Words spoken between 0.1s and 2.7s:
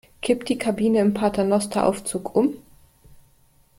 Kippt die Kabine im Paternosteraufzug um?